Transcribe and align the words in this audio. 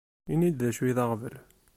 Ini-yi-d 0.31 0.57
d 0.63 0.67
acu 0.69 0.83
i 0.89 0.91
d 0.97 0.97
aɣbel. 1.03 1.35